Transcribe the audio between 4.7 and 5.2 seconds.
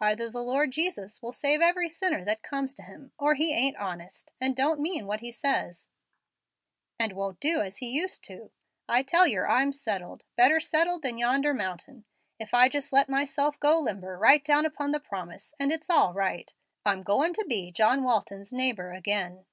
mean what